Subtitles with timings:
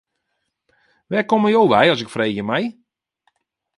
[1.09, 2.65] Wêr komme jo wei as ik freegje mei.